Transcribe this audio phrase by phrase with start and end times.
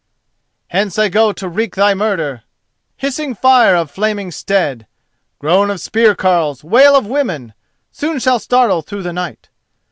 [0.69, 2.41] "Hence I go to wreak thy murder.
[2.97, 4.87] Hissing fire of flaming stead,
[5.37, 7.53] Groan of spear carles, wail of women,
[7.91, 9.49] Soon shall startle through the night.